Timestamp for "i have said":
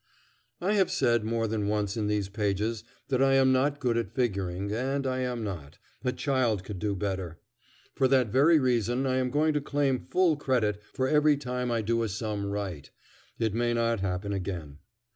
0.59-1.23